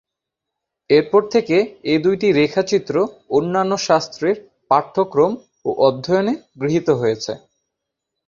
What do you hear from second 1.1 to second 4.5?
থেকে এ দুইটি রেখাচিত্র অন্যান্য শাস্ত্রের